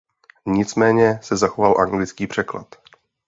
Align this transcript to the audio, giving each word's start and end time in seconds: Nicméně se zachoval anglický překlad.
Nicméně 0.45 1.19
se 1.23 1.37
zachoval 1.37 1.81
anglický 1.81 2.27
překlad. 2.27 2.75